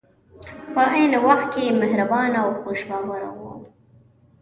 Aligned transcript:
په 0.73 0.81
عین 0.93 1.13
وخت 1.27 1.47
کې 1.53 1.77
مهربان 1.81 2.31
او 2.41 2.47
خوش 2.61 2.79
باوره 2.89 3.29
وو. 3.37 3.51